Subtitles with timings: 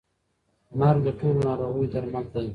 [0.79, 2.47] مرګ د ټولو ناروغیو درمل دی.